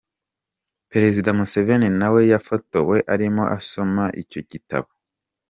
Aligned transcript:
Perezida 0.91 1.29
Museveni 1.39 1.89
na 1.99 2.07
we 2.13 2.21
yafotowe 2.31 2.97
arimo 3.13 3.43
asoma 3.57 4.03
icyo 4.21 4.39
gitabo. 4.51 4.89